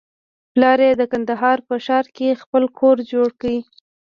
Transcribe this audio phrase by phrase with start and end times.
[0.53, 3.57] پلار يې د کندهار په ښار کښې خپل کور جوړ کړى.